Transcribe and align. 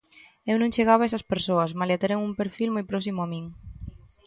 Eu 0.51 0.55
non 0.59 0.73
chegaba 0.75 1.01
a 1.03 1.07
esas 1.09 1.27
persoas, 1.31 1.75
malia 1.79 2.01
teren 2.01 2.23
un 2.27 2.33
perfil 2.39 2.69
moi 2.75 2.85
próximo 2.91 3.19
a 3.21 3.27
min. 3.33 3.45